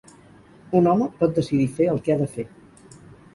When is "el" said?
1.93-2.01